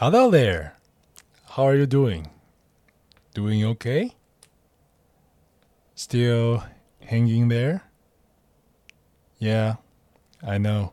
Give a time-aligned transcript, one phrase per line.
[0.00, 0.76] Hello there.
[1.56, 2.30] How are you doing?
[3.34, 4.14] Doing okay?
[5.96, 6.62] Still
[7.00, 7.82] hanging there?
[9.40, 9.74] Yeah,
[10.40, 10.92] I know.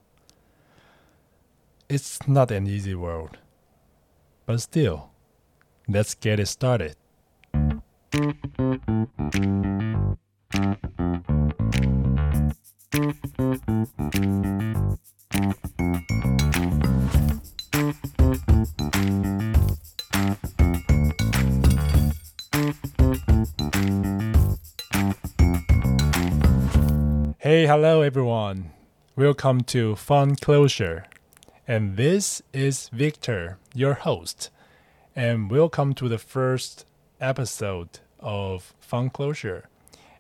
[1.88, 3.38] It's not an easy world.
[4.48, 5.12] But still,
[5.88, 6.96] let's get it started.
[17.86, 17.92] Hey,
[27.68, 28.72] hello everyone.
[29.16, 31.06] Welcome to Fun Closure.
[31.68, 34.50] And this is Victor, your host.
[35.16, 36.88] And welcome to the first
[37.22, 39.70] episode of Fun Closure.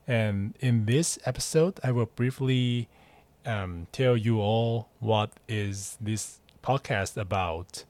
[0.05, 2.89] And in this episode, I will briefly
[3.43, 7.85] um, tell you all what is this podcast about.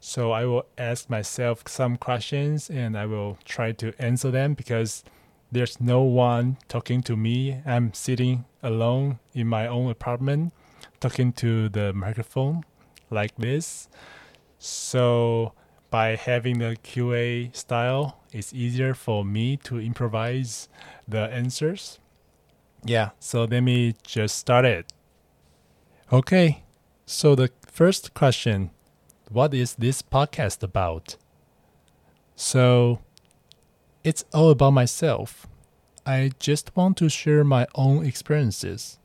[0.00, 5.02] So I will ask myself some questions and I will try to answer them because
[5.50, 7.60] there's no one talking to me.
[7.66, 10.52] I'm sitting alone in my own apartment
[11.00, 12.64] talking to the microphone
[13.10, 13.88] like this.
[14.58, 15.52] So
[15.90, 20.68] by having the QA style, it's easier for me to improvise
[21.06, 21.98] the answers.
[22.84, 24.92] Yeah, so let me just start it.
[26.12, 26.62] Okay,
[27.06, 28.70] so the first question
[29.30, 31.14] What is this podcast about?
[32.34, 32.98] So
[34.02, 35.46] it's all about myself.
[36.04, 38.98] I just want to share my own experiences.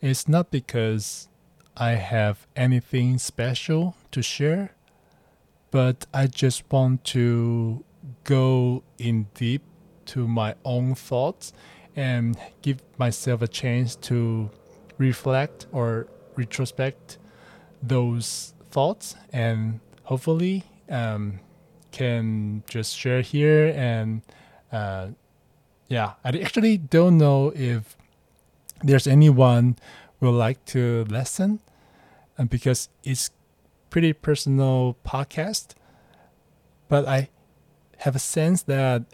[0.00, 1.26] It's not because
[1.76, 4.70] I have anything special to share,
[5.72, 7.82] but I just want to
[8.22, 9.62] go in deep
[10.12, 11.52] to my own thoughts
[11.96, 14.48] and give myself a chance to
[14.96, 16.06] reflect or
[16.36, 17.18] retrospect
[17.82, 21.40] those thoughts and hopefully um,
[21.90, 24.22] can just share here and
[24.72, 25.08] uh,
[25.88, 27.96] yeah i actually don't know if
[28.82, 29.76] there's anyone
[30.20, 31.60] will like to listen
[32.38, 33.30] and because it's
[33.90, 35.74] pretty personal podcast
[36.88, 37.28] but i
[37.98, 39.04] have a sense that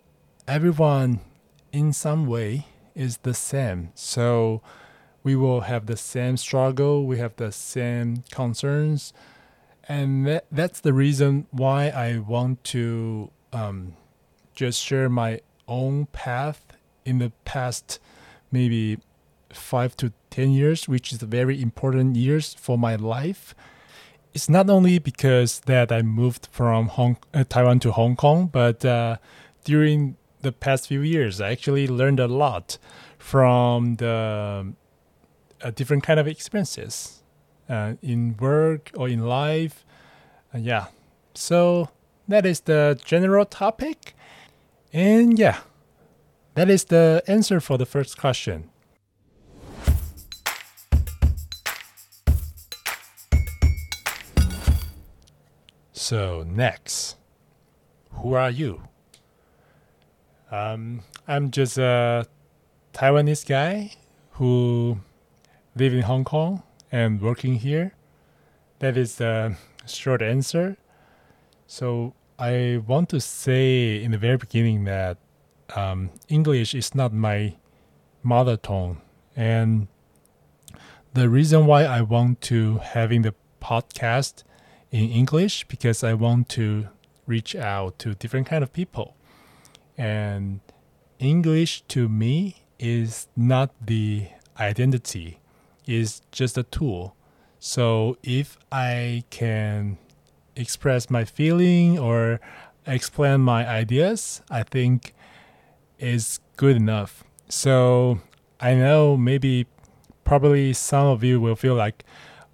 [0.46, 1.20] everyone
[1.72, 3.90] in some way is the same.
[3.94, 4.62] So
[5.28, 9.12] we will have the same struggle we have the same concerns
[9.88, 13.96] and that, that's the reason why I want to um,
[14.54, 16.60] just share my own path
[17.04, 17.98] in the past
[18.52, 18.98] maybe
[19.50, 23.54] five to ten years, which is very important years for my life.
[24.34, 28.84] It's not only because that I moved from Hong, uh, Taiwan to Hong Kong, but
[28.84, 29.16] uh,
[29.64, 32.78] during the past few years, I actually learned a lot
[33.18, 34.74] from the
[35.62, 37.22] uh, different kind of experiences
[37.68, 39.84] uh, in work or in life.
[40.54, 40.86] Uh, yeah,
[41.34, 41.90] so
[42.26, 44.14] that is the general topic.
[44.92, 45.58] And yeah,
[46.54, 48.70] that is the answer for the first question.
[55.92, 57.16] So, next,
[58.12, 58.80] who are you?
[60.50, 62.26] Um, I'm just a
[62.94, 63.92] Taiwanese guy
[64.32, 65.00] who
[65.78, 67.94] live in Hong Kong and working here.
[68.80, 69.56] That is the
[69.86, 70.76] short answer.
[71.68, 75.18] So I want to say in the very beginning that
[75.76, 77.54] um, English is not my
[78.24, 79.00] mother tongue,
[79.36, 79.86] and
[81.14, 84.42] the reason why I want to having the podcast
[84.90, 86.88] in English because I want to
[87.26, 89.14] reach out to different kind of people,
[89.96, 90.58] and
[91.20, 94.28] English to me is not the
[94.58, 95.38] identity
[95.88, 97.16] is just a tool.
[97.58, 99.98] So if I can
[100.54, 102.40] express my feeling or
[102.86, 105.14] explain my ideas, I think
[105.98, 107.24] is good enough.
[107.48, 108.20] So
[108.60, 109.66] I know maybe
[110.24, 112.04] probably some of you will feel like,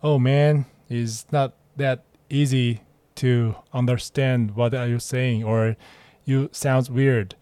[0.02, 2.82] oh man, it's not that easy
[3.16, 5.76] to understand what are you saying or
[6.24, 7.34] you sounds weird.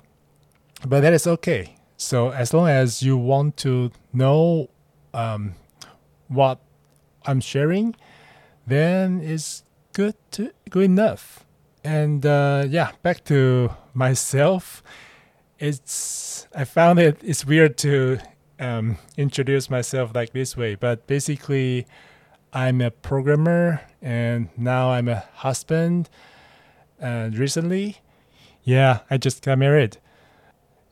[0.87, 1.76] But that is okay.
[1.96, 4.69] So as long as you want to know
[5.14, 5.55] um,
[6.34, 6.58] what
[7.25, 7.94] I'm sharing,
[8.67, 11.44] then it's good to good enough.
[11.84, 14.82] And uh, yeah, back to myself.
[15.58, 18.19] It's I found it it's weird to
[18.58, 21.87] um, introduce myself like this way, but basically,
[22.52, 26.08] I'm a programmer and now I'm a husband.
[26.99, 27.99] And recently,
[28.62, 29.99] yeah, I just got married.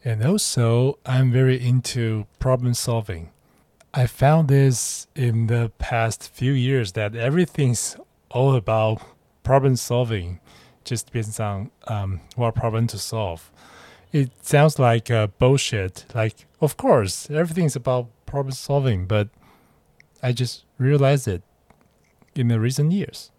[0.04, 3.30] And also, I'm very into problem solving.
[3.92, 7.96] I found this in the past few years that everything's
[8.30, 9.02] all about
[9.42, 10.38] problem solving
[10.84, 13.50] just based on um, what problem to solve.
[14.12, 16.04] It sounds like uh, bullshit.
[16.14, 19.28] Like, of course, everything's about problem solving, but
[20.22, 21.42] I just realized it
[22.36, 23.32] in the recent years.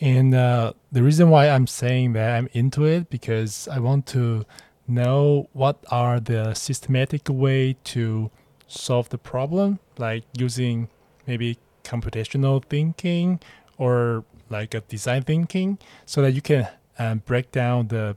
[0.00, 4.46] And uh, the reason why I'm saying that I'm into it because I want to
[4.88, 8.30] know what are the systematic way to
[8.66, 10.88] solve the problem, like using
[11.26, 13.40] maybe computational thinking
[13.78, 16.68] or like a design thinking, so that you can
[16.98, 18.16] um, break down the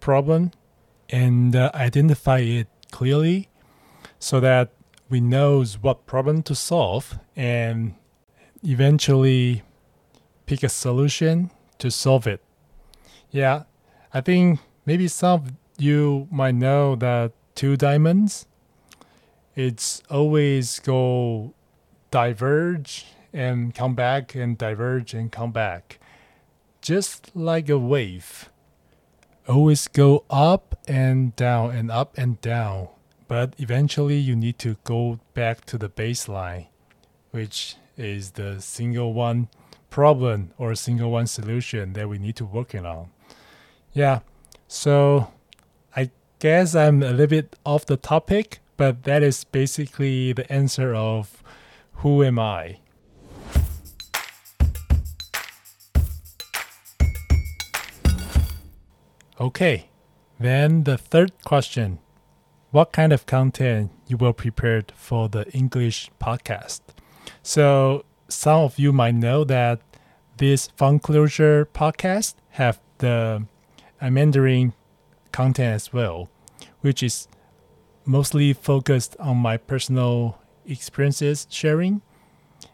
[0.00, 0.50] problem
[1.10, 3.48] and uh, identify it clearly,
[4.18, 4.70] so that
[5.08, 7.94] we knows what problem to solve and
[8.62, 9.62] eventually
[10.46, 12.40] pick a solution to solve it.
[13.30, 13.64] Yeah,
[14.12, 18.46] I think maybe some of you might know that two diamonds,
[19.56, 21.54] it's always go
[22.10, 25.98] diverge and come back and diverge and come back.
[26.82, 28.50] Just like a wave.
[29.48, 32.88] Always go up and down and up and down.
[33.28, 36.66] But eventually you need to go back to the baseline,
[37.30, 39.48] which is the single one
[39.90, 43.08] problem or single one solution that we need to work on.
[43.92, 44.20] Yeah,
[44.68, 45.32] so
[45.96, 50.94] I guess I'm a little bit off the topic, but that is basically the answer
[50.94, 51.42] of
[52.00, 52.78] who am I?
[59.38, 59.90] Okay,
[60.40, 61.98] then the third question.
[62.70, 66.80] What kind of content you will prepare for the English podcast?
[67.42, 69.80] So some of you might know that
[70.38, 73.44] this Fun Closure podcast have the
[74.00, 74.74] Mandarin
[75.32, 76.28] content as well,
[76.80, 77.28] which is
[78.06, 82.02] mostly focused on my personal experiences sharing.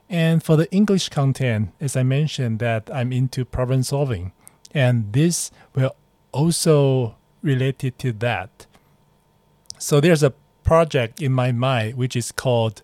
[0.09, 4.33] And for the English content, as I mentioned, that I'm into problem solving,
[4.73, 5.97] and this will
[6.33, 8.67] also related to that.
[9.79, 12.83] So there's a project in my mind which is called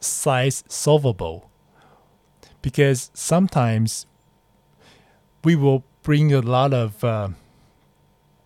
[0.00, 1.50] size solvable
[2.62, 4.06] because sometimes
[5.44, 7.28] we will bring a lot of uh,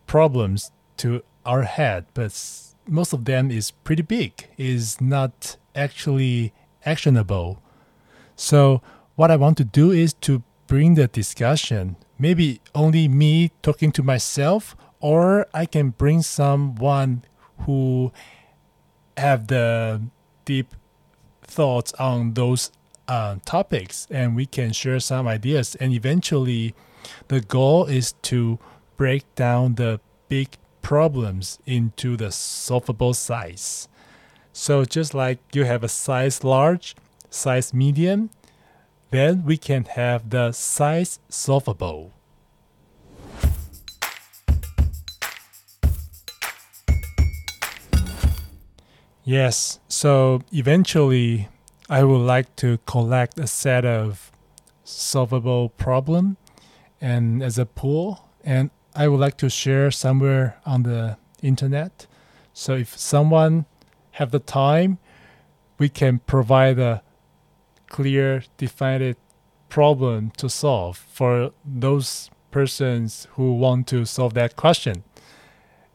[0.06, 2.32] problems to our head but
[2.86, 6.52] most of them is pretty big is not actually
[6.84, 7.62] actionable.
[8.36, 8.82] So
[9.16, 11.96] what i want to do is to bring the discussion.
[12.18, 17.24] Maybe only me talking to myself or i can bring someone
[17.60, 18.12] who
[19.16, 20.02] have the
[20.44, 20.74] deep
[21.42, 22.72] thoughts on those
[23.06, 25.74] uh, topics and we can share some ideas.
[25.76, 26.74] And eventually
[27.28, 28.58] the goal is to
[28.96, 33.88] break down the big problems into the solvable size
[34.52, 36.94] so just like you have a size large
[37.30, 38.30] size medium
[39.10, 42.12] then we can have the size solvable
[49.24, 49.80] Yes.
[49.88, 51.48] So eventually,
[51.88, 54.30] I would like to collect a set of
[54.84, 56.36] solvable problem
[57.00, 62.06] and as a pool, and I would like to share somewhere on the internet.
[62.52, 63.66] So if someone
[64.12, 64.98] have the time,
[65.78, 67.02] we can provide a
[67.88, 69.16] clear, defined
[69.68, 75.02] problem to solve for those persons who want to solve that question.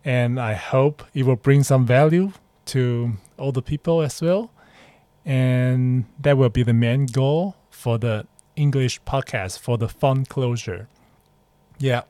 [0.03, 2.33] And I hope it will bring some value
[2.65, 4.51] to all the people as well.
[5.23, 10.89] And that will be the main goal for the English podcast for the fun closure.
[11.77, 12.01] Yeah.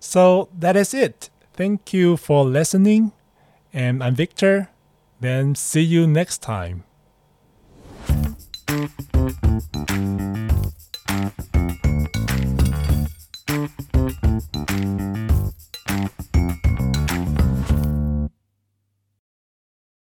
[0.00, 1.30] So that is it.
[1.52, 3.12] Thank you for listening.
[3.72, 4.70] And I'm Victor.
[5.20, 6.84] Then see you next time.